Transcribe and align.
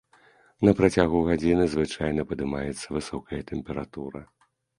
На 0.69 0.71
працягу 0.79 1.19
гадзіны 1.27 1.67
звычайна 1.73 2.25
падымаецца 2.33 2.87
высокая 2.97 3.41
тэмпература. 3.53 4.25